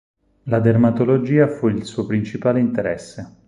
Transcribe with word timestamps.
La 0.45 0.59
dermatologia 0.59 1.47
fu 1.47 1.67
il 1.67 1.85
suo 1.85 2.07
principale 2.07 2.59
interesse. 2.59 3.37